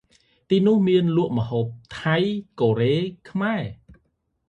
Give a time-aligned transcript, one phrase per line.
[0.03, 0.03] នៅ
[0.49, 1.65] ទីនោះ មានលក់ម្ហូប
[2.01, 2.17] ថៃ
[2.59, 2.95] កូរ៉េ
[3.29, 3.61] ខ្មែរ។